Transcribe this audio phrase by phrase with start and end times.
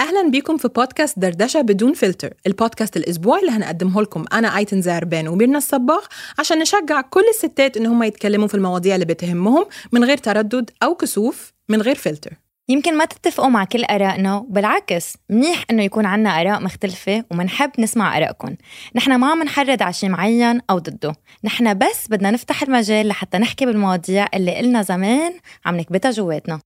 [0.00, 4.24] أهلا بيكم في بودكاست دردشة بدون فلتر البودكاست الاسبوعي اللي هنقدمه لكم.
[4.32, 6.04] أنا أيتن زعربان وميرنا الصباغ
[6.38, 10.94] عشان نشجع كل الستات إن هم يتكلموا في المواضيع اللي بتهمهم من غير تردد أو
[10.94, 12.32] كسوف من غير فلتر.
[12.68, 18.16] يمكن ما تتفقوا مع كل آرائنا بالعكس منيح إنه يكون عنا آراء مختلفة ومنحب نسمع
[18.16, 18.54] آرائكم.
[18.94, 21.14] نحن ما عم نحرض على شيء معين أو ضده.
[21.44, 25.32] نحن بس بدنا نفتح المجال لحتى نحكي بالمواضيع اللي قلنا زمان
[25.64, 26.60] عم نكبتها جواتنا.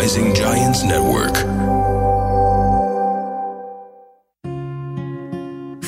[0.00, 1.49] Rising Giants Network.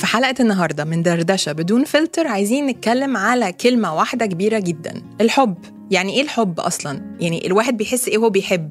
[0.03, 5.55] في حلقة النهاردة من دردشة بدون فلتر عايزين نتكلم على كلمة واحدة كبيرة جدا الحب.
[5.91, 8.71] يعني إيه الحب أصلا؟ يعني الواحد بيحس إيه هو بيحب؟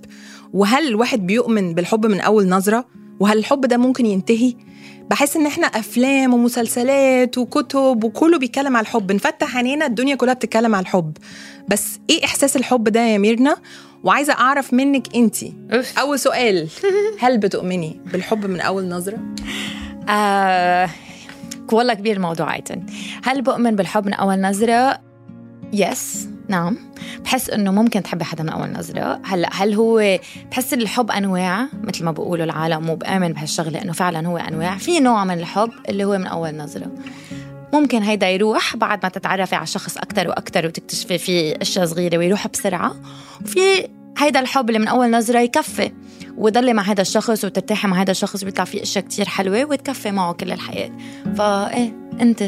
[0.53, 2.85] وهل الواحد بيؤمن بالحب من أول نظرة؟
[3.19, 4.53] وهل الحب ده ممكن ينتهي؟
[5.09, 9.11] بحس إن إحنا أفلام ومسلسلات وكتب وكله بيتكلم على الحب.
[9.11, 11.17] نفتح عينينا الدنيا كلها بتتكلم على الحب.
[11.67, 13.57] بس إيه إحساس الحب ده يا ميرنا؟
[14.03, 15.99] وعايزة أعرف منك انتي أوف.
[15.99, 16.67] أول سؤال
[17.19, 19.17] هل بتؤمني بالحب من أول نظرة؟
[20.09, 20.89] آه
[21.73, 22.85] والله كبير الموضوع ايتن
[23.23, 24.99] هل بؤمن بالحب من أول نظرة؟
[25.73, 26.77] يس نعم.
[27.23, 29.21] بحس إنه ممكن تحبي حدا من أول نظرة.
[29.23, 30.19] هلا هل هو
[30.51, 34.77] بحس الحب أنواع؟ مثل ما بيقولوا العالم وبامن بهالشغلة إنه فعلا هو أنواع.
[34.77, 36.91] في نوع من الحب اللي هو من أول نظرة.
[37.73, 42.47] ممكن هيدا يروح بعد ما تتعرفي على شخص أكتر وأكتر وتكتشفي فيه أشياء صغيرة ويروح
[42.47, 42.95] بسرعة.
[43.41, 45.91] وفي هيدا الحب اللي من أول نظرة يكفي.
[46.37, 50.33] وضلي مع هذا الشخص وترتاحي مع هذا الشخص بيطلع فيه إشياء كتير حلوة وتكفي معه
[50.33, 50.91] كل الحياة.
[51.35, 52.43] فايه أنت؟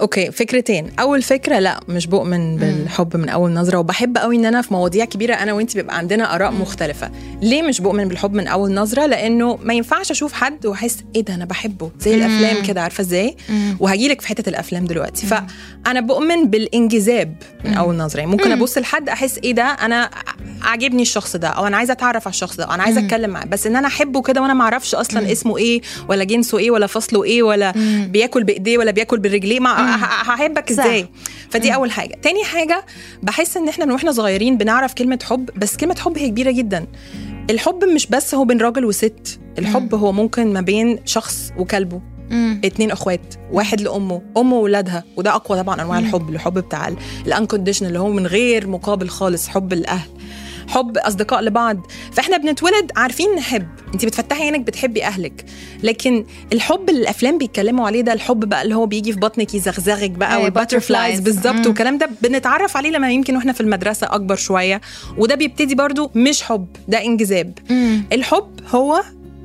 [0.00, 0.90] أوكي فكرتين.
[1.00, 5.04] أول فكرة لا مش بؤمن بالحب من أول نظرة وبحب قوي إن أنا في مواضيع
[5.04, 7.10] كبيرة أنا وانت بيبقى عندنا آراء مختلفة.
[7.42, 11.34] ليه مش بؤمن بالحب من أول نظرة؟ لأنه ما ينفعش أشوف حد وأحس إيه ده
[11.34, 11.90] أنا بحبه.
[12.00, 13.36] زي الأفلام كده عارفة إزاي؟
[13.80, 15.26] وهجيلك في حتة الأفلام دلوقتي.
[15.26, 18.18] فأنا بؤمن بالإنجذاب من أول نظرة.
[18.20, 20.10] يعني ممكن أبص لحد أحس إيه ده أنا
[20.62, 23.44] عاجبني الشخص ده أو أنا عايزة أتعرف على الشخص ده أو أنا عايزة أتكلم معاه.
[23.44, 26.86] بس إن أنا أحبه كده وأنا ما أعرفش أصلا اسمه إيه ولا جنسه إيه ولا
[26.86, 27.72] فصله إيه ولا
[28.06, 30.70] بياكل بإيديه ولا بياكل برجليه هحبك.
[30.70, 31.08] إزاي؟
[31.50, 32.14] فدي أول حاجة.
[32.22, 32.84] تاني حاجة
[33.22, 36.86] بحس إن إحنا من وإحنا صغيرين بنعرف كلمة حب بس كلمة حب هي كبيرة جدا.
[37.50, 42.00] الحب مش بس هو بين راجل وست الحب هو ممكن ما بين شخص وكلبه.
[42.64, 45.04] اتنين إخوات واحد لأمه أمه وولادها.
[45.16, 46.94] وده أقوى طبعا أنواع الحب الحب بتاع
[47.26, 50.08] ال unconditional اللي هو من غير مقابل خالص حب الأهل.
[50.72, 51.86] حب أصدقاء لبعض.
[52.12, 53.66] فإحنا بنتولد عارفين نحب.
[53.94, 55.44] انت بتفتحي عينك بتحبي أهلك.
[55.82, 60.10] لكن الحب اللي الأفلام بيتكلموا عليه ده الحب بقى اللي هو بيجي في بطنك يزغزغك
[60.10, 61.20] بقى أيوة، وال butterflies.
[61.20, 61.66] بالظبط.
[61.66, 64.80] والكلام ده بنتعرف عليه لما يمكن وإحنا في المدرسة أكبر شوية.
[65.18, 67.58] وده بيبتدي برضو مش حب ده انجذاب.
[68.12, 69.02] الحب هو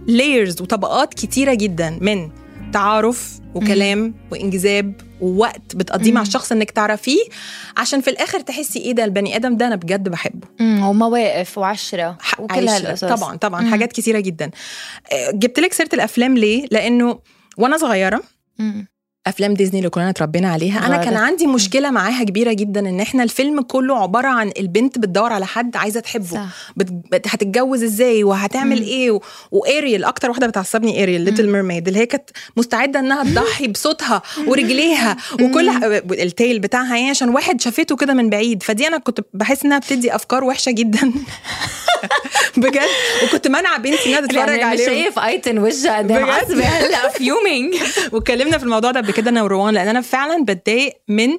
[0.07, 2.29] لايرز وطبقات كتيرة جدا من
[2.73, 7.19] تعارف وكلام وانجذاب ووقت بتقضيه مع الشخص انك تعرفيه
[7.77, 10.47] عشان في الآخر تحسي إيه ده البني آدم ده أنا بجد بحبه.
[10.61, 12.69] ومواقف وعشرة وكل.
[12.69, 13.05] هالقصص.
[13.05, 14.51] طبعا طبعا حاجات كتيرة جدا.
[15.11, 17.19] آه، جبت لك سيرة الأفلام ليه؟ لأنه
[17.57, 18.23] وأنا صغيرة
[18.59, 18.87] مم.
[19.27, 20.85] أفلام ديزني اللي كلنا اتربينا عليها.
[20.87, 21.23] أنا كان غارت.
[21.25, 25.75] عندي مشكلة معاها كبيرة جدا إن إحنا الفيلم كله عبارة عن البنت بتدور على حد
[25.75, 26.25] عايزة تحبه.
[26.25, 26.71] صح.
[26.77, 27.27] بت...
[27.27, 29.21] هتتجوز إزاي؟ وهتعمل إيه؟ و...
[29.51, 35.17] واريل أكتر واحدة بتعصبني اريل Little Mermaid اللي هي كانت مستعدة إنها تضحي بصوتها ورجليها
[35.41, 35.69] وكل
[36.11, 38.63] ال tail بتاعها يعني عشان واحد شافته كده من بعيد.
[38.63, 41.13] فدي أنا كنت بحس إنها بتدي أفكار وحشة جدا.
[42.57, 42.81] بجد.
[43.23, 47.75] وكنت مانعة بنتي إنها تتفرج عليه شايف ايتن وجهها قد إيه بجد؟ معصبه هلا fuming
[48.11, 51.29] واتكلمنا في الموضوع ده قبل كده أنا وروان لأن أنا فعلا بتضايق من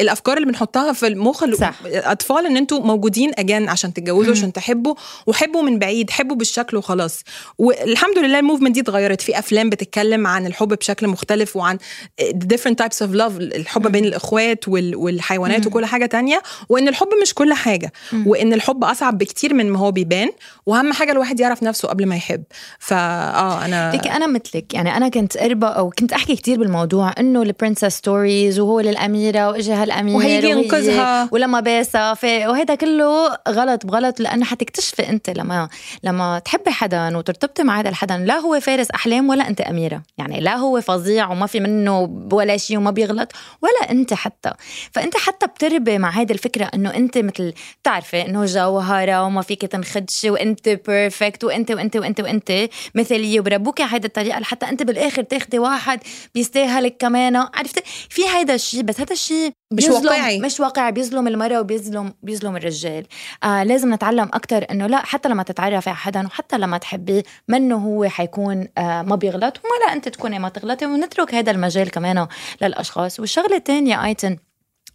[0.00, 1.42] الأفكار اللي بنحطها في المخ.
[1.86, 4.94] الأطفال إن أنتوا موجودين اجان عشان تتجوزوا عشان تحبوا
[5.26, 7.20] وحبوا من بعيد حبوا بالشكل وخلاص.
[7.58, 9.20] والحمد لله ال movement دي اتغيرت.
[9.20, 11.78] في أفلام بتتكلم عن الحب بشكل مختلف وعن
[12.22, 17.34] different types of love الحب بين الإخوات وال- والحيوانات وكل حاجة تانية وإن الحب مش
[17.34, 17.92] كل حاجة.
[18.26, 20.30] وإن الحب أصعب بكتير من ما هو بيبان
[20.66, 22.42] وأهم حاجة الواحد يعرف نفسه قبل ما يحب.
[22.78, 24.74] فاه أنا ليكي أنا مثلك.
[24.74, 29.48] يعني أنا كنت قربة أو كنت أحكي كتير بالموضوع إنه ال princess stories وهو للأميرة
[29.48, 31.28] وإجا هالأمير وهيجي وهي- ينقذها.
[31.32, 35.68] ولما باسا وهذا كله غلط بغلط لأنه حتكتشفي أنت لما
[36.04, 40.02] لما تحبي حدا وترتبطي مع هذا الحدا لا هو فارس أحلام ولا أنت أميرة.
[40.18, 42.00] يعني لا هو فظيع وما في منه
[42.32, 43.32] ولا شيء وما بيغلط
[43.62, 44.52] ولا أنت حتى.
[44.92, 50.30] فأنت حتى بتربي مع هذه الفكرة إنه أنت مثل بتعرفي إنه جوهره وما فيك خدشه
[50.30, 52.68] وانت بيرفكت وانت وانت وانت وانت.
[52.94, 56.00] مثاليه وبربوك على هيدي الطريقة لحتى انت بالآخر تاخدي واحد
[56.34, 57.36] بيستاهلك كمان.
[57.36, 60.38] عرفتي في هيدا الشيء بس هذا الشيء مش واقعي.
[60.40, 63.06] مش واقعي بيظلم المرأة وبيظلم بيظلم الرجال.
[63.44, 67.76] آه لازم نتعلم أكتر إنه لا حتى لما تتعرفي على حدا وحتى لما تحبيه منه
[67.76, 72.26] هو حيكون آه ما بيغلط وما لا أنت تكوني ما تغلطي ونترك هذا المجال كمان
[72.62, 73.20] للأشخاص.
[73.20, 74.36] والشغلة الثانية أيتن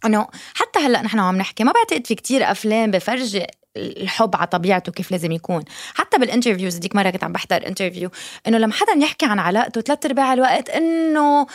[0.04, 3.46] إنه حتى هلأ نحن عم نحكي ما بعتقد في كتير أفلام بفرجي
[3.76, 5.64] الحب على طبيعته كيف لازم يكون.
[5.94, 8.10] حتى بال interviews ديك مرة كنت عم بحضر interview
[8.46, 11.46] إنه لما حدا يحكي عن علاقته ثلاث أرباع الوقت إنه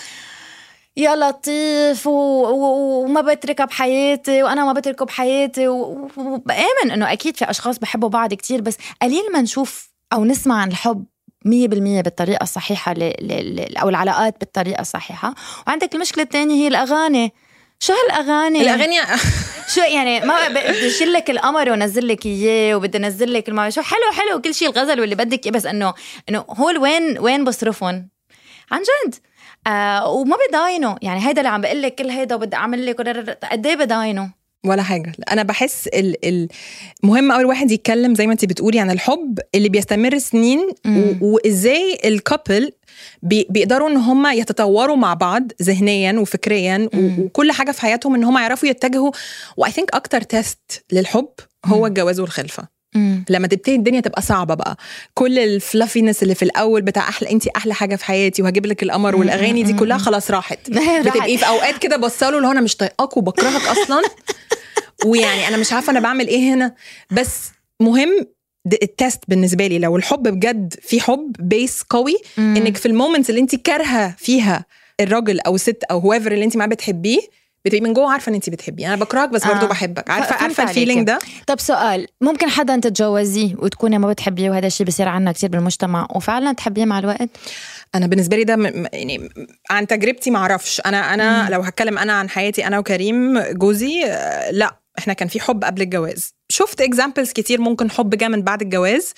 [0.97, 2.11] يا لطيف و...
[2.11, 3.03] و...
[3.03, 8.09] وما بتركها بحياتي وأنا ما بتركه بحياتي و- و- وبامن إنه أكيد في أشخاص بحبوا
[8.09, 11.05] بعض كتير بس قليل ما نشوف أو نسمع عن الحب
[11.45, 12.99] مية بالمية بالطريقة الصحيحة ل...
[13.19, 13.55] ل...
[13.55, 13.77] ل...
[13.77, 15.35] أو العلاقات بالطريقة الصحيحة.
[15.67, 17.33] وعندك المشكلة الثانية هي الأغاني.
[17.81, 18.99] شو هالأغاني؟ الأغاني
[19.75, 23.69] شو يعني ما بدي أشيل لك القمر وأنزل لك إياه وبدي أنزل لك الم...
[23.69, 25.93] شو حلو حلو كل شيء الغزل واللي بدك إياه بس إنه
[26.29, 28.09] إنه هول وين وين بصرفهم؟
[28.71, 29.15] عن جد.
[29.67, 33.01] آه وما بضاينوا يعني هيدا اللي عم بقول لك كل هيدا وبدي أعمل لك
[33.51, 34.27] قد إيه بضاينوا
[34.65, 35.11] ولا حاجة.
[35.31, 36.47] أنا بحس ال ال
[37.03, 41.99] مهم قوي الواحد يتكلم زي ما انت بتقولي عن الحب اللي بيستمر سنين و- وإزاي
[42.05, 42.71] ال couple
[43.23, 48.37] بي بيقدروا إن هم يتطوروا مع بعض ذهنيا وفكريا وكل حاجة في حياتهم إن هم
[48.37, 49.11] يعرفوا يتجهوا.
[49.57, 51.29] و I think أكتر test للحب
[51.65, 52.80] هو الجواز والخلفة.
[53.29, 54.77] لما تبتدي الدنيا تبقى صعبة بقى.
[55.13, 58.83] كل ال fluffiness اللي في الأول بتاع أحلى انت أحلى حاجة في حياتي وهجيب لك
[58.83, 60.59] القمر والأغاني دي كلها خلاص راحت.
[60.69, 64.01] بتبقي في أوقات كده بصاله اللي هو أنا مش طايقاك وبكرهك أصلا.
[65.05, 66.75] ويعني أنا مش عارفة أنا بعمل إيه هنا.
[67.11, 67.49] بس
[67.79, 68.27] مهم
[68.83, 69.79] ال test بالنسبة لي.
[69.79, 74.65] لو الحب بجد في حب base قوي إنك في ال moments اللي انت كارهة فيها
[74.99, 77.19] الراجل أو الست أو whoever اللي انت معاه بتحبيه
[77.65, 79.69] بتبقي من جوه عارفة إن انت بتحبيه أنا بكرهك بس برضه آه.
[79.69, 80.09] بحبك.
[80.09, 80.63] عارفه عارفة.
[80.63, 85.31] ال feeling ده؟ طب سؤال ممكن حدا تتجوزيه وتكوني ما بتحبيه وهذا الشيء بصير عنا
[85.31, 87.29] كثير بالمجتمع وفعلا تحبيه مع الوقت؟
[87.95, 89.29] أنا بالنسبة لي ده م- يعني
[89.69, 90.81] عن تجربتي ما أعرفش.
[90.85, 95.39] أنا أنا لو هتكلم أنا عن حياتي أنا وكريم جوزي آه، لأ إحنا كان في
[95.39, 96.33] حب قبل الجواز.
[96.49, 99.13] شفت examples كتير ممكن حب جه من بعد الجواز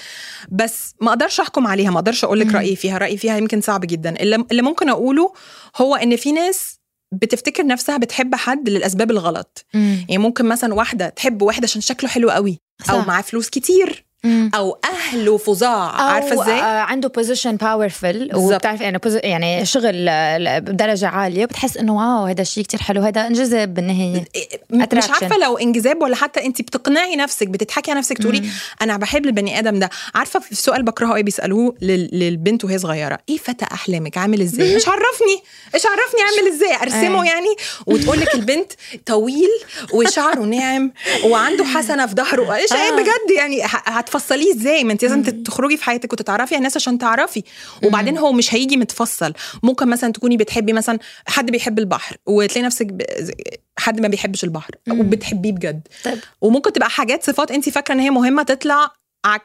[0.52, 2.98] بس ما أقدرش أحكم عليها ما أقدرش أقول لك رأيي فيها.
[2.98, 4.10] رأيي فيها يمكن صعب جدا.
[4.22, 5.34] اللي ممكن أقوله
[5.78, 6.80] هو إن في ناس
[7.22, 9.66] بتفتكر نفسها بتحب حد للأسباب الغلط.
[9.74, 13.02] يعني ممكن مثلا واحدة تحب واحد عشان شكله حلو قوي أو.
[13.08, 14.06] معاه فلوس كتير.
[14.56, 16.02] أو اهله فظاع.
[16.02, 18.30] عارفة إزاي؟ آه عنده position powerful.
[18.36, 21.46] وبتعرف يعني يعني شغل آه، بدرجة عالية.
[21.46, 23.02] بتحس إنه wow هذا الشيء كتير حلو.
[23.02, 24.26] هذا انجذب بالنهاية.
[24.70, 25.12] مش Attraction.
[25.12, 28.44] عارفة لو انجذاب ولا حتى أنت بتقنعي نفسك بتضحكي على نفسك تقولي
[28.82, 29.90] أنا بحب البني آدم ده.
[30.16, 33.18] عارفة في سؤال بكرهه قوي بيسألوه لل- للبنت وهي صغيرة.
[33.30, 35.44] إيه فتى أحلامك؟ عامل إزاي؟ مش عرفني.
[35.76, 36.76] إيش عرفني عامل إزاي.
[36.84, 37.26] أرسمه.
[37.26, 37.56] يعني.
[37.86, 38.72] وتقول لك البنت
[39.06, 39.50] طويل
[39.94, 40.94] وشعره ناعم
[41.26, 42.56] وعنده حسنة في ظهره.
[42.56, 42.92] إيش آه.
[42.92, 43.68] بجد يعني ه-
[44.16, 47.44] هتفصليه إزاي؟ ما انت لازم تخرجي في حياتك وتتعرفي على الناس عشان تعرفي.
[47.84, 49.34] وبعدين هو مش هيجي متفصل.
[49.64, 53.02] ممكن مثلا تكوني بتحبي مثلا حد بيحب البحر وتلاقي نفسك ب...
[53.78, 55.88] حد ما بيحبش البحر وبتحبيه بجد.
[56.04, 56.20] طيب.
[56.42, 58.92] وممكن تبقى حاجات صفات انت فاكرة إن هي مهمة تطلع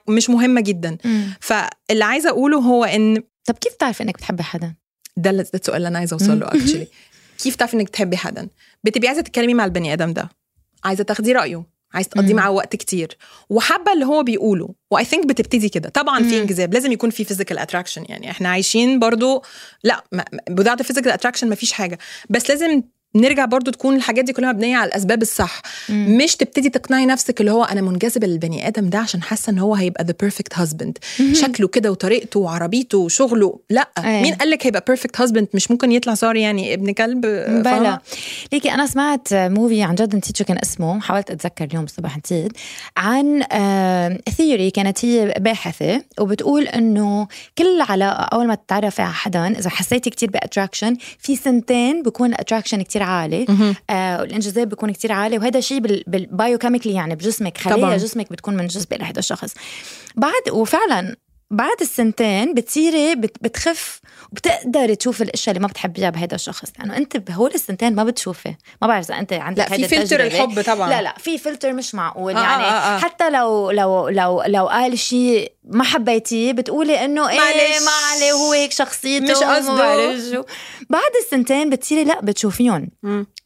[0.09, 0.99] مش مهمة جدا.
[1.41, 4.75] فاللي عايزة أقوله هو إن طب كيف تعرفي إنك بتحبي حدا؟
[5.17, 6.89] ده ده السؤال اللي أنا عايزة اوصل له actually
[7.43, 8.49] كيف تعرفي إنك تحبي حدا؟
[8.85, 10.29] بتبقي عايزة تتكلمي مع البني آدم ده.
[10.85, 11.78] عايزة تاخدي رأيه.
[11.95, 13.17] عايزه تقضي معاه وقت كتير.
[13.51, 15.89] وحابة اللي هو بيقوله و I think بتبتدي كده.
[15.89, 18.31] طبعا في انجذاب لازم يكون في physical attraction يعني.
[18.31, 19.45] إحنا عايشين برضو
[19.85, 20.05] لا
[20.51, 21.99] without ال physical attraction مفيش حاجة.
[22.31, 22.83] بس لازم
[23.15, 25.63] نرجع برضو تكون الحاجات دي كلها مبنية على الأسباب الصح.
[25.91, 29.75] مش تبتدي تقنعي نفسك اللي هو أنا منجذبه للبني آدم ده عشان حاسة إن هو
[29.75, 30.99] هيبقى the perfect husband
[31.33, 33.59] شكله كده وطريقته وعربيته وشغله.
[33.71, 34.23] لأ أيه.
[34.23, 38.01] مين قال لك هيبقى perfect husband مش ممكن يطلع sorry يعني ابن كلب بلا؟
[38.53, 42.53] ليكي أنا سمعت movie عن جد نسيت شو كان اسمه حاولت أتذكر اليوم الصبح نسيت
[42.97, 43.43] عن
[44.37, 50.11] theory كانت هي باحثة وبتقول إنه كل علاقة أول ما تتعرفي على حدا إذا حسيتي
[50.11, 53.47] كتير ب attraction في سنتين بكون ال attraction كتير عالي.
[53.91, 57.97] آه والانجذاب بيكون كتير عالي وهذا شيء بال biochemically يعني بجسمك خلايا.
[57.97, 59.55] جسمك بتكون منجذبه لهذا الشخص.
[60.17, 61.17] بعد وفعلا
[61.51, 64.01] بعد السنتين بتصيري بت- بتخف
[64.33, 68.89] وبتقدري تشوفي الأشياء اللي ما بتحبيها بهذا الشخص لأنه أنت بهول السنتين ما بتشوفي ما
[68.89, 70.21] بعرف إذا أنت عندك لا، في فلتر.
[70.21, 70.89] الحب طبعاً.
[70.91, 72.99] لا لا في فلتر مش معقول آه، يعني آه، آه.
[72.99, 77.83] حتى لو لو لو لو قال شيء ما حبيتيه بتقولي إنه إيه معلش.
[77.85, 80.45] ما عليه هو هيك شخصيته مش قصده.
[80.91, 82.89] بعد السنتين بتصيري لا بتشوفيهم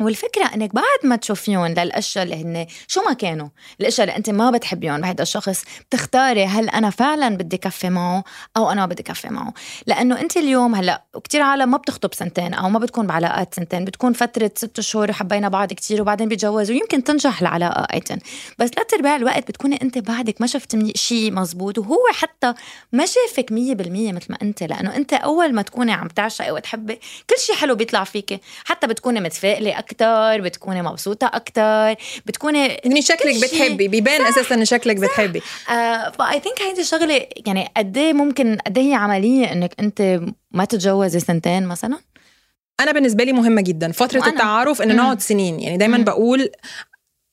[0.02, 3.49] والفكرة إنك بعد ما تشوفيهم للأشياء اللي هن شو ما كانوا،
[3.80, 8.25] الأشياء اللي أنت ما بتحبيهم بهذا الشخص، بتختاري هل أنا فعلا بدي كفي معه
[8.56, 9.54] أو أنا ما بدي كفي معه،
[9.87, 14.12] لأنه أنت اليوم هلأ كثير عالم ما بتخطب سنتين أو ما بتكون بعلاقات سنتين، بتكون
[14.12, 18.18] فترة ست شهور وحبينا بعض كثير وبعدين بيتجوزوا ويمكن تنجح العلاقة أيضا،
[18.59, 22.54] بس ثلاث ارباع الوقت بتكوني أنت بعدك ما شفت شيء مزبوط وهو حتى
[22.92, 24.62] ما شافك 100% مثل ما أنت.
[24.62, 26.94] لأنه أنت أول ما تكوني عم تعشقي وتحبي
[27.30, 31.94] كل شيء حلو بيطلع فيكي، حتى بتكوني متفائلة أكثر بتكوني مبسوطة أكثر
[32.26, 35.40] بتكوني يعني شكلك بتحبي بيبان أساسا ان شكلك بتحبي.
[36.18, 40.20] فاي ثينك هيدي الشغلة يعني قد إيه ممكن قد إيه هي عملية إنك أنت
[40.50, 41.99] ما تتجوزي سنتين مثلا؟
[42.80, 43.92] أنا بالنسبة لي مهمة جدا.
[43.92, 44.30] فترة وأنا.
[44.32, 45.61] التعارف إن نقعد سنين.
[45.61, 46.04] يعني دايما مم.
[46.04, 46.50] بقول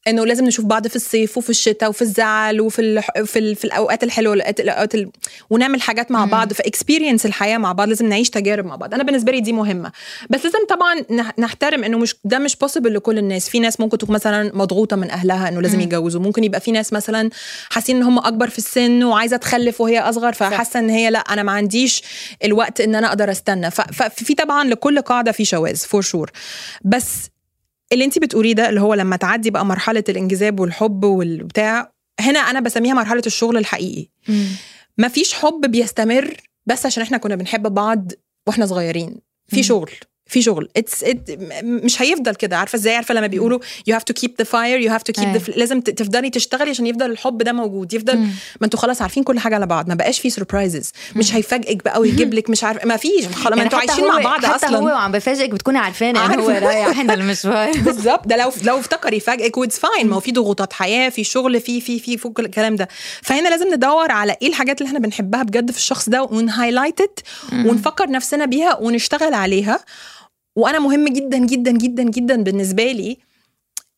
[0.09, 3.65] إنه لازم نشوف بعض في الصيف وفي الشتاء وفي الزعل وفي ال في, ال في
[3.65, 5.09] الأوقات الحلوة والاوقات الأوقات ال...
[5.49, 8.93] ونعمل حاجات مع بعض في experience الحياة مع بعض لازم نعيش تجارب مع بعض.
[8.93, 9.91] أنا بالنسبة لي دي مهمة.
[10.29, 13.49] بس لازم طبعا نحترم إنه مش ده مش possible لكل الناس.
[13.49, 16.21] في ناس ممكن تكون مثلا مضغوطة من أهلها إنه لازم يتجوزوا.
[16.21, 17.29] ممكن يبقى في ناس مثلا
[17.69, 21.43] حاسين إن هم أكبر في السن وعايزة تخلف وهي أصغر فحاسة إن هي لأ أنا
[21.43, 22.03] ما عنديش
[22.43, 23.71] الوقت إن أنا أقدر أستنى.
[23.71, 26.31] ففي طبعا لكل قاعدة في شواذ for sure
[26.85, 27.29] بس
[27.93, 32.60] اللي انت بتقوليه ده اللي هو لما تعدي بقى مرحلة الانجذاب والحب والبتاع هنا أنا
[32.60, 34.10] بسميها مرحلة الشغل الحقيقي.
[34.98, 36.34] ما فيش حب بيستمر
[36.65, 38.12] بس عشان إحنا كنا بنحب بعض
[38.48, 39.19] وإحنا صغيرين.
[39.48, 39.91] في شغل.
[40.29, 40.69] في شغل.
[40.77, 41.17] اتس it
[41.63, 42.57] مش هيفضل كده.
[42.57, 45.41] عارفة إزاي؟ عارفة لما بيقولوا you have to keep the fire you have to keep
[45.55, 47.93] لازم تفضلي تشتغلي عشان يفضل الحب ده موجود.
[47.93, 48.24] يفضل مم.
[48.62, 49.88] ما أنتوا خلاص عارفين كل حاجة على بعض.
[49.89, 53.25] ما بقاش في surprises مش هيفاجئك بقى ويجيب لك مش عارف ما فيش.
[53.27, 54.77] خلاص ما يعني أنتوا عايشين مع بعض حتى أصلا.
[54.77, 57.71] هو وعم بفاجئك بتكوني عارفانه انه هو رايح عند المشوار.
[57.86, 58.27] بالظبط.
[58.27, 61.62] ده لو لو افتكر يفاجئك و it's fine ما هو في ضغوطات حياة في شغل
[61.62, 62.88] في في في فوق الكلام ده.
[63.21, 67.00] فهنا لازم ندور على إيه الحاجات اللي إحنا بنحبها بجد في الشخص ده ون highlight
[67.53, 69.79] ونفكر نفسنا بيها ونشتغل عليها.
[70.59, 73.17] وأنا مهم جدا جدا جدا جدا بالنسبة لي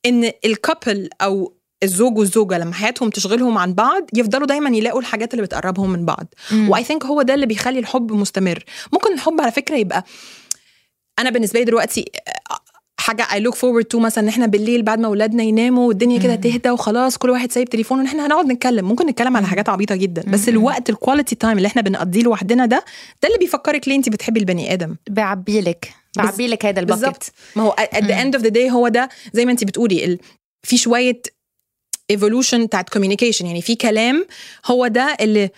[0.06, 1.54] إن ال couple أو
[1.84, 6.34] الزوج والزوجة لما حياتهم تشغلهم عن بعض يفضلوا دايما يلاقوا الحاجات اللي بتقربهم من بعض.
[6.68, 8.64] و I think هو ده اللي بيخلي الحب مستمر.
[8.94, 10.04] ممكن الحب على فكرة يبقى
[11.20, 12.06] أنا بالنسبة لي دلوقتي
[13.00, 16.36] حاجة I look forward to مثلا إن إحنا بالليل بعد ما أولادنا يناموا والدنيا كده
[16.36, 18.86] تهدى وخلاص كل واحد سايب تليفونه إن إحنا هنقعد نتكلم.
[18.88, 20.24] ممكن نتكلم على حاجات عبيطة جدا.
[20.28, 22.86] بس الوقت ال quality time اللي إحنا بنقضيه لوحدنا ده
[23.24, 24.96] ده اللي بيفكرك ليه انت بتحبي البني آدم.
[25.10, 28.70] بيعبي لك بعبي لك هذا ال bucket ما هو at the end of the day
[28.72, 30.20] هو ده زي ما انت بتقولي ال...
[30.64, 31.22] في شوية
[32.12, 34.26] evolution بتاعت communication يعني في كلام
[34.66, 35.50] هو ده اللي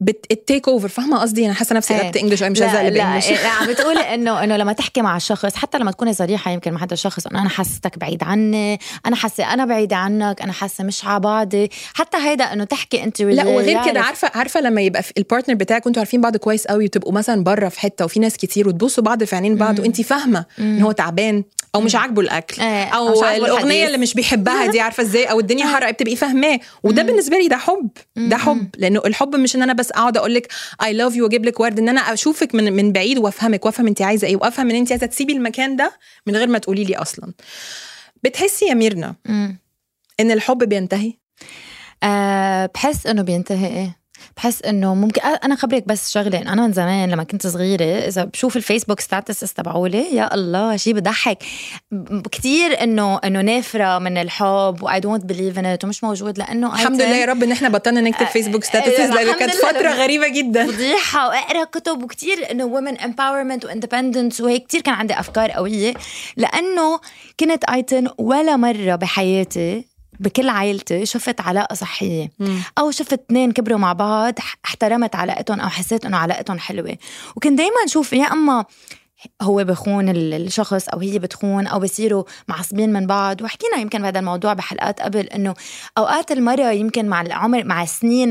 [0.00, 3.48] بت take over فاهمة قصدي؟ أنا حاسة نفسي قلبت English مش عايزه اقلب English لا
[3.48, 6.92] عم بتقولي إنه إنه لما تحكي مع الشخص حتى لما تكوني صريحة يمكن مع هذا
[6.92, 11.20] الشخص إنه أنا حاسستك بعيد عني أنا حاسة أنا بعيدة عنك أنا حاسة مش على
[11.20, 11.70] بعضي.
[11.94, 15.54] حتى هيدا إنه تحكي أنت لا وغير كده عارفة عارفة لما يبقى في ال partner
[15.54, 19.04] بتاعك وأنتوا عارفين بعض كويس قوي وتبقوا مثلا بره في حتة وفي ناس كتير وتبصوا
[19.04, 23.08] بعض في عينين بعض وانت فاهمة إن هو تعبان أو مش عاجبه الأكل إيه أو,
[23.08, 26.60] أو الأغنية اللي مش بيحبها دي عارفة إزاي؟ أو الدنيا حر بتبقي فاهماه.
[26.82, 30.34] وده بالنسبة لي ده حب ده حب لأنه الحب مش إن أنا بس اقعد أقول
[30.34, 30.52] لك
[30.82, 34.02] I love you واجيب لك ورد ان أنا اشوفك من من بعيد وافهمك وافهم انت
[34.02, 35.92] عايزة إيه وافهم ان انت عايزة تسيبي المكان ده
[36.26, 37.32] من غير ما تقولي لي أصلا.
[38.22, 39.14] بتحسي يا ميرنا
[40.20, 41.12] إن الحب بينتهي؟
[42.02, 43.98] أه بحس إنه بينتهي إيه؟
[44.38, 48.56] بحس إنه ممكن أنا خبرك بس شغلة أنا من زمان لما كنت صغيرة إذا بشوف
[48.56, 51.38] ال Facebook status تبعولي يا الله شيء بضحك.
[52.32, 56.74] كثير إنه إنه نافرة من الحب و I don't believe in it ومش موجود لأنه
[56.74, 60.66] الحمد لله يا رب إن إحنا بطلنا نكتب Facebook status لأنه كانت فترة غريبة جدا.
[60.66, 65.94] فضيحة وأقرأ كتب وكثير إنه ومن empowerment و independence وهيك كثير كان عندي أفكار قوية.
[66.36, 67.00] لأنه
[67.40, 69.87] كنت even ولا مرة بحياتي
[70.20, 72.30] بكل عائلتي شفت علاقة صحية.
[72.38, 72.62] مم.
[72.78, 74.34] أو شفت اثنين كبروا مع بعض
[74.64, 76.96] احترمت علاقتهم أو حسيت إنه علاقتهم حلوة.
[77.36, 78.64] وكنت دائما أشوف يا أما
[79.42, 83.42] هو بخون الشخص أو هي بتخون أو بصيروا معصبين من بعض.
[83.42, 85.54] وحكينا يمكن بهذا الموضوع بحلقات قبل إنه
[85.98, 88.30] أوقات المرأة يمكن مع العمر مع السنين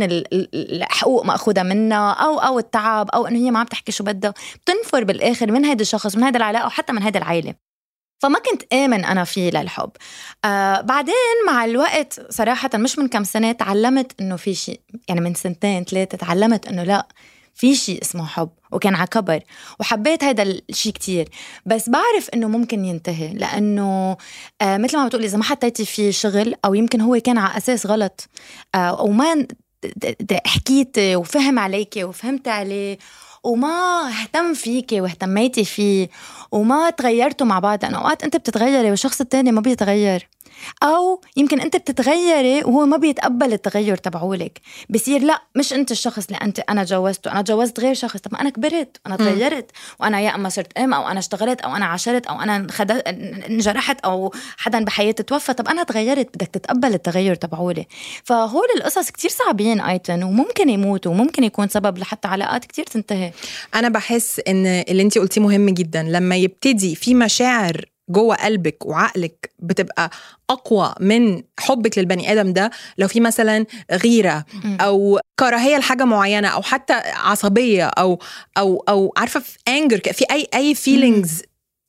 [0.53, 5.03] الحقوق مأخوذة منها أو أو التعب أو إنه هي ما عم تحكي شو بدها بتنفر
[5.03, 7.53] بالآخر من هيدا الشخص من هيدا العلاقة وحتى من هيدا العائلة.
[8.19, 9.89] فما كنت آمن أنا فيه للحب.
[10.45, 11.13] آه بعدين
[11.47, 16.17] مع الوقت صراحة مش من كم سنة تعلمت إنه في شيء يعني من سنتين ثلاثة
[16.17, 17.07] تعلمت إنه لا
[17.55, 19.39] في شيء اسمه حب وكان على كبر
[19.79, 21.29] وحبيت هذا الشيء كتير.
[21.65, 24.17] بس بعرف إنه ممكن ينتهي لأنه
[24.61, 27.85] آه مثل ما بتقولي إذا ما حطيتي فيه شغل أو يمكن هو كان على أساس
[27.85, 28.29] غلط
[28.75, 29.47] آه وما
[30.45, 32.97] حكيتي وفهم عليكي وفهمت عليه
[33.47, 36.09] وما اهتم فيكي واهتميتي فيه
[36.51, 37.83] وما تغيرتوا مع بعض.
[37.83, 40.27] لأنه أوقات أنت بتتغيري والشخص التاني ما بيتغير.
[40.83, 46.37] أو يمكن أنت بتتغيري وهو ما بيتقبل التغير تبعولك بصير لا مش أنت الشخص اللي
[46.37, 48.17] أنت أنا تجوزته أنا تجوزت غير شخص.
[48.17, 49.71] طب أنا كبرت أنا تغيرت.
[49.99, 52.67] وأنا يا أما صرت أم أو أنا اشتغلت أو أنا عاشرت أو أنا
[53.49, 55.53] انجرحت أو حدا بحياتي توفى.
[55.53, 57.85] طب أنا تغيرت بدك تتقبل التغير تبعولي
[58.23, 63.31] فهول القصص كتير صعبين ايتن وممكن يموتوا وممكن يكون سبب لحتى علاقات كتير تنتهي.
[63.75, 66.03] أنا بحس إن اللي انت قلتيه مهم جدا.
[66.03, 70.09] لما يبتدي في مشاعر جوه قلبك وعقلك بتبقى
[70.49, 74.45] أقوى من حبك للبني آدم ده لو في مثلا غيرة
[74.81, 78.19] أو كراهية لحاجة معينة أو حتى عصبية أو
[78.57, 81.41] أو أو عارفة في anger في أي أي feelings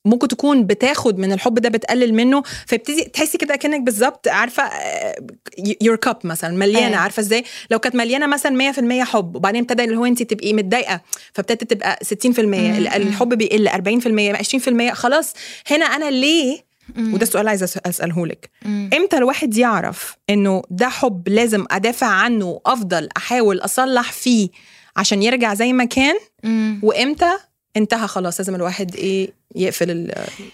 [0.04, 4.62] ممكن تكون بتاخد من الحب ده بتقلل منه فيبتدي تحسي كده كأنك بالظبط عارفة
[5.82, 6.96] your cup مثلا مليانة أيوة.
[6.98, 11.00] عارفة إزاي؟ لو كانت مليانة مثلا 100% حب وبعدين ابتدى اللي هو انت تبقي متضايقة
[11.34, 14.36] فابتدت تبقى 60% ال- الحب بيقل 40%
[14.90, 15.32] 20% خلاص.
[15.70, 18.50] هنا أنا ليه؟ وده السؤال عايزة أسأله لك.
[18.66, 24.48] إمتى الواحد يعرف إنه ده حب لازم أدافع عنه وافضل أحاول أصلح فيه
[24.96, 26.14] عشان يرجع زي ما كان؟
[26.82, 27.32] وامتى
[27.78, 30.12] انتهى خلاص لازم الواحد إيه يقفل ال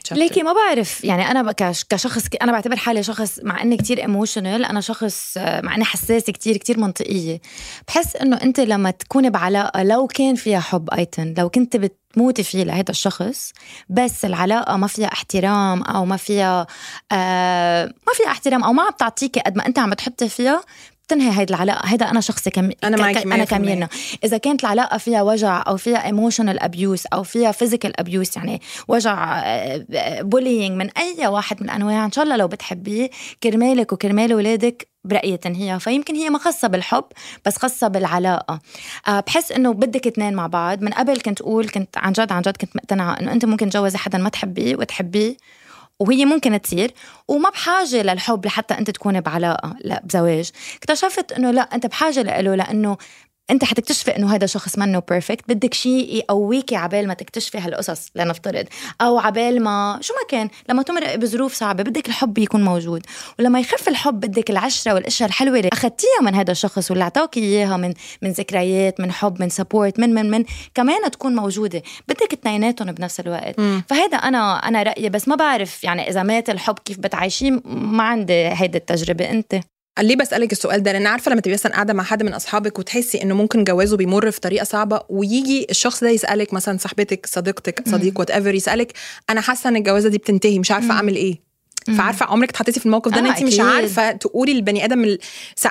[0.09, 0.13] chapter.
[0.13, 4.65] ليكي ما بعرف يعني أنا كش- كشخص أنا بعتبر حالي شخص مع إني كتير ايموشنال
[4.65, 7.41] أنا شخص آه، مع إني حساسة كتير كتير منطقية
[7.89, 12.65] بحس إنه أنت لما تكوني بعلاقة لو كان فيها حب even لو كنت بتموتي فيه
[12.65, 13.53] لهذا الشخص
[13.89, 16.67] بس العلاقة ما فيها احترام أو ما فيها
[17.13, 20.61] آه ما فيها احترام أو ما عم تعطيكي قد ما أنت عم تحطي فيها
[21.07, 21.89] بتنهي هيدي العلاقة.
[21.89, 23.49] هيدا أنا شخصي كم أنا ك- معك ك- أنا 100%.
[23.49, 23.89] كميرنا
[24.25, 29.43] إذا كانت العلاقة فيها وجع أو فيها emotional abuse أو فيها physical abuse يعني وجع
[30.21, 33.11] bullying من أي واحد من الانواع إن شاء الله لو بتحبيه
[33.43, 37.05] كرمالك وكرمال اولادك برأيي تنهيها فيمكن هي ما خاصة بالحب
[37.47, 38.61] بس خاصة بالعلاقة.
[39.09, 40.83] أه بحس إنه بدك اثنين مع بعض.
[40.83, 43.99] من قبل كنت أقول كنت عن جد عن جد كنت مقتنعة إنه أنت ممكن تجوزي
[43.99, 45.37] حدا ما تحبيه وتحبيه.
[46.01, 46.93] وهي ممكن تصير
[47.29, 50.51] وما بحاجة للحب لحتى أنت تكوني بعلاقة لا بزواج.
[50.77, 52.97] اكتشفت أنه لا أنت بحاجة له لأنه
[53.51, 58.65] انت حتكتشفي انه هذا شخص منه بيرفكت بدك شيء يقويكي عبال ما تكتشفي هالقصص لنفترض.
[59.01, 63.07] أو عبال ما شو ما كان لما تمرقي بظروف صعبة بدك الحب يكون موجود.
[63.39, 67.77] ولما يخف الحب بدك العشرة والاشياء الحلوة اللي اخذتيها من هذا الشخص واللي أعطاكي إياها
[67.77, 71.83] من من ذكريات من حب من support من من من كمان تكون موجودة.
[72.09, 73.61] بدك اثنيناتهم بنفس الوقت.
[73.89, 75.09] فهذا أنا أنا رأيي.
[75.09, 79.31] بس ما بعرف يعني إذا مات الحب كيف بتعيشيه؟ ما عندي هيدي التجربة.
[79.31, 79.61] أنت؟
[80.01, 83.23] ليه بسألك السؤال ده؟ لأن عارفة لما تبقي مثلا قاعدة مع حد من أصحابك وتحسي
[83.23, 88.19] إنه ممكن جوازه بيمر في طريقة صعبة ويجي الشخص ده يسألك مثلا صاحبتك صديقتك صديق
[88.21, 88.93] whatever يسألك
[89.31, 91.54] أنا حاسة إن الجوازة دي بتنتهي مش عارفة أعمل إيه؟
[91.99, 93.61] فعارفة عمرك اتحطيتي في الموقف ده؟ إن آه، انت مش.
[93.61, 95.17] عارفة تقولي للبني آدم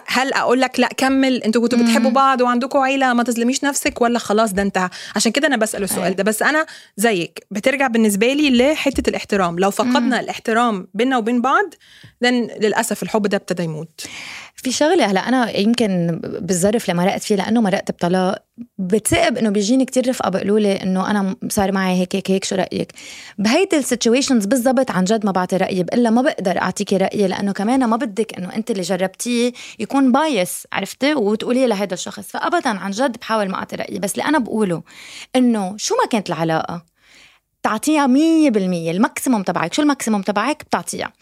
[0.07, 4.19] هل أقول لك لأ كمل أنتوا كنتوا بتحبوا بعض وعندكم عيلة ما تظلميش نفسك ولا
[4.19, 6.23] خلاص ده انتهى؟ عشان كده أنا بسأل السؤال ده.
[6.23, 6.65] بس أنا
[6.97, 9.59] زيك بترجع بالنسبة لي لحتة الاحترام.
[9.59, 11.65] لو فقدنا الاحترام بيننا وبين بعض
[12.21, 14.01] لأن للأسف الحب ده ابتدى يموت.
[14.63, 18.43] في شغلة هلا أنا يمكن بالظرف اللي مرقت فيه لأنه مرقت بطلاق.
[18.77, 22.55] بتثقب إنه بيجيني كتير رفقة بيقولوا لي إنه أنا صار معي هيك هيك هيك شو
[22.55, 22.91] رأيك؟
[23.37, 27.51] بهيدي ال situations بالضبط عن جد ما بعطي رأيي بقول ما بقدر أعطيكي رأيي لأنه
[27.51, 32.27] كمان ما بدك إنه أنت اللي جربتيه يكون bias عرفتي؟ وتقولي لهيدا الشخص.
[32.27, 34.83] فابدا عن جد بحاول ما أعطي رأيي بس اللي أنا بقوله
[35.35, 36.85] إنه شو ما كانت العلاقة
[37.63, 41.13] تعطيها مية بالمية ال maximum تبعك شو ال maximum تبعك؟ بتعطيها.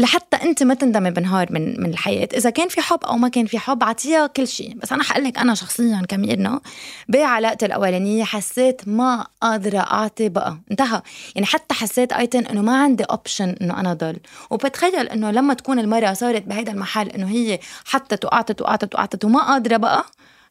[0.00, 2.28] لحتى انت ما تندمي بنهار من من الحياة.
[2.34, 4.76] إذا كان في حب أو ما كان في حب أعطيها كل شيء.
[4.82, 6.60] بس أنا حقول لك أنا شخصيا كميرنا
[7.08, 10.58] بعلاقتي الأولانية حسيت ما قادرة أعطي بقى.
[10.70, 11.02] انتهى.
[11.34, 14.16] يعني حتى حسيت ايتن إنه ما عندي option إنه أنا ضل.
[14.50, 19.40] وبتخيل إنه لما تكون المرأة صارت بهيدا المحل إنه هي حطت وقعتت وقعتت وقعتت وما
[19.40, 20.04] قادرة بقى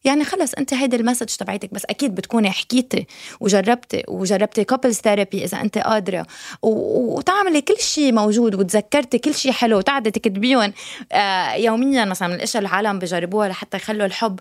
[0.03, 3.07] يعني خلص أنت هيدي ال message تبعتك بس أكيد بتكوني حكيتي
[3.39, 6.25] وجربتي وجربتي couples therapy إذا أنت قادرة.
[6.61, 10.73] وتعملي كل شيء موجود وتذكرتي كل شيء حلو وتقعدي تكتبيهم
[11.11, 14.39] آه يوميا مثلا من الاشياء اللي العالم بجربوها لحتى يخلوا الحب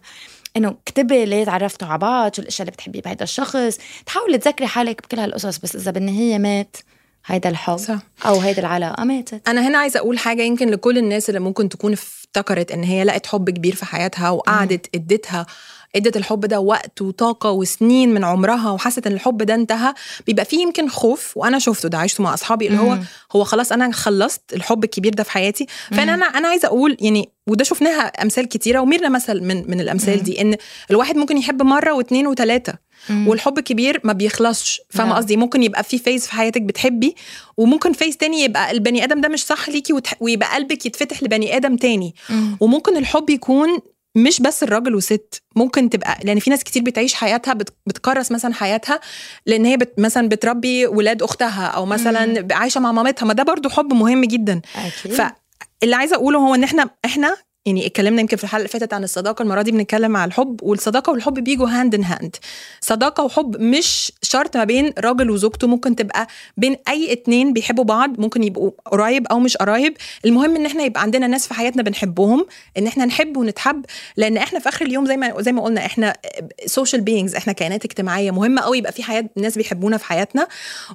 [0.57, 3.79] إنه اكتبي ليه تعرفتوا على بعض شو الاشياء اللي بتحبيه بهذا الشخص.
[4.07, 6.77] تحاولي تذكري حالك بكل هالقصص بس إذا بالنهاية مات
[7.29, 7.99] هيدا الحب صح.
[8.27, 9.49] أو هيدي العلاقة ماتت.
[9.49, 13.27] أنا هنا عايزة أقول حاجة يمكن لكل الناس اللي ممكن تكون افتكرت إن هي لقت
[13.27, 15.47] حب كبير في حياتها وقعدت إدتها.
[15.97, 19.95] إدت الحب ده وقت وطاقة وسنين من عمرها وحست إن الحب ده انتهى
[20.27, 22.99] بيبقى فيه يمكن خوف وأنا شفته ده عشته مع أصحابي اللي هو
[23.33, 25.67] هو خلاص أنا خلصت الحب الكبير ده في حياتي.
[25.91, 30.23] فأنا أنا أنا عايزة أقول يعني وده شفناها أمثال كتيرة وميرنا مثل من من الأمثال
[30.23, 30.57] دي إن
[30.91, 32.75] الواحد ممكن يحب مرة واثنين وثلاثه
[33.27, 34.81] والحب الكبير ما بيخلصش.
[34.91, 35.17] فاهمة لا.
[35.17, 37.15] قصدي؟ ممكن يبقى في فيز في حياتك بتحبي
[37.57, 39.95] وممكن phase تاني يبقى البني آدم ده مش صح ليكي.
[40.21, 42.15] ويبقى قلبك يتفتح لبني آدم تاني.
[42.61, 43.69] وممكن الحب يكون
[44.23, 48.55] مش بس الراجل وست ممكن تبقى لأن في ناس كتير بتعيش حياتها بت- بتكرس مثلا
[48.55, 49.01] حياتها
[49.47, 53.69] لأن هي بت مثلا بتربي ولاد أختها أو مثلا عايشة مع مامتها ما ده برضو
[53.69, 54.61] حب مهم جدا.
[55.81, 57.37] فاللي عايزة أقوله هو إن إحنا إحنا
[57.69, 61.11] يعني اتكلمنا يمكن في الحلقة اللي فاتت عن الصداقة المرة دي بنتكلم على الحب والصداقة
[61.11, 62.37] والحب بيجوا hand in hand
[62.81, 66.27] صداقة وحب مش شرط ما بين راجل وزوجته ممكن تبقى
[66.57, 71.03] بين أي اتنين بيحبوا بعض ممكن يبقوا قرايب أو مش قرايب المهم إن إحنا يبقى
[71.03, 72.47] عندنا ناس في حياتنا بنحبهم
[72.79, 73.85] إن إحنا نحب ونتحب
[74.17, 76.15] لأن إحنا في آخر اليوم زي ما زي ما قلنا إحنا
[76.67, 78.31] social beings إحنا كائنات اجتماعية.
[78.31, 80.49] مهمه قوي يبقى في حياة ناس بيحبونا في حياتنا.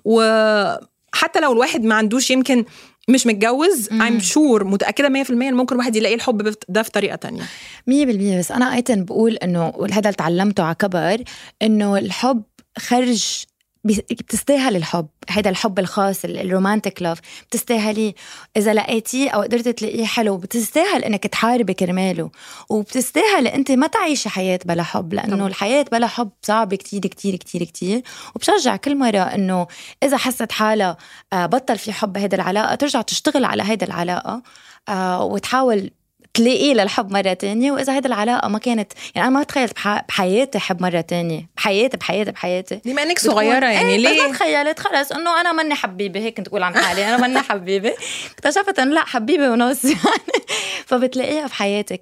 [0.06, 2.66] وحتى لو الواحد ما عندوش يمكن
[3.10, 7.44] مش متجوز I'm sure متأكدة 100% إن ممكن الواحد يلاقي الحب ده في طريقة تانية.
[7.88, 8.40] مية بالمية.
[8.40, 11.24] بس أنا أيضا بقول إنه وهذا اللي تعلمته على كبر
[11.62, 12.44] إنه الحب
[12.78, 13.44] خرج
[13.84, 15.08] بتستاهل الحب.
[15.30, 17.20] هيدا الحب الخاص ال- الرومانتيك لاف
[17.50, 18.14] بتستاهليه
[18.58, 22.32] إذا لقيتيه أو قدرت تلاقيه حلو بتستاهل إنك تحاربي كرماله.
[22.70, 25.48] وبتستاهل إنت ما تعيشي حياة بلا حب لأنه طبعاً.
[25.48, 28.02] الحياة بلا حب صعبه كتير كتير كتير كتير.
[28.36, 29.68] وبشجع كل مرة إنه
[30.04, 30.98] إذا حست حالها
[31.34, 34.44] آه، بطل في حب هيدا العلاقة ترجع تشتغل على هيدا العلاقة
[34.90, 35.92] آه، وتحاول
[36.38, 40.60] تلاقيه للحب مرة تانية وإذا هيدا العلاقة ما كانت يعني أنا ما تخيلت بح- بحياتي
[40.60, 42.80] حب مرة تانية بحياتي بحياتي بحياتي.
[42.86, 46.38] بما إنك صغيرة يعني إيه، بس ليه؟ ما تخيلت خلص إنه أنا ماني حبيبة هيك
[46.38, 47.94] كنت أقول عن حالي أنا ماني حبيبة.
[48.34, 50.44] اكتشفت إنه لأ حبيبة ونص يعني.
[50.86, 52.02] فبتلاقيها في حياتك.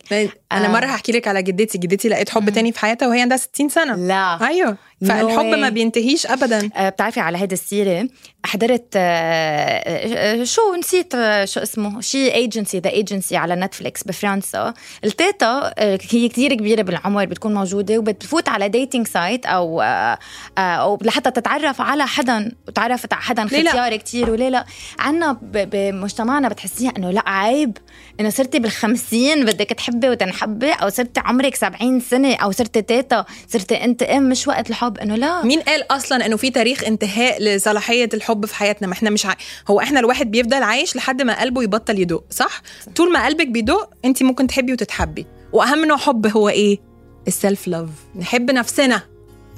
[0.51, 0.67] أنا آه.
[0.71, 3.95] مرة هحكي لك على جدتي جدتي لقيت حب تاني في حياتها وهي عندها 60 سنة.
[3.95, 4.47] لا.
[4.47, 4.77] أيوه.
[5.07, 5.45] فالحب.
[5.45, 6.69] ما بينتهيش أبدا.
[6.75, 8.07] آه، بتعرفي على هيدي السيرة؟
[8.45, 14.73] حضرت آه، آه، شو نسيت شو اسمه؟ شي Agency The Agency على نتفليكس بفرنسا.
[15.03, 20.17] التيتا هي كتير كبيرة بالعمر بتكون موجودة وبتفوت على dating site آه،
[20.57, 22.51] أو لحتى تتعرف على حدا.
[22.67, 24.65] وتعرفت على حدا؟ ختيار كتير وليه لا؟
[24.99, 27.77] عنا بمجتمعنا بتحسيها إنه لا عيب.
[28.19, 33.83] إنه صرتي بالخمسين بدك تحبي وتنحبي أو صرتي عمرك سبعين سنة أو صرتي تيتا صرتي
[33.83, 35.43] أنت أم مش وقت الحب إنه لا.
[35.45, 39.33] مين قال أصلا إنه في تاريخ انتهاء لصلاحية الحب في حياتنا؟ ما إحنا مش ع...
[39.69, 42.61] هو إحنا الواحد بيفضل عايش لحد ما قلبه يبطل يدق صح؟
[42.95, 45.25] طول ما قلبك بيدق أنت ممكن تحبي وتتحبي.
[45.53, 46.79] وأهم نوع حب هو إيه؟
[47.27, 49.01] ال self love نحب نفسنا.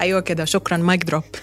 [0.02, 1.24] أيوه كده شكرا mic drop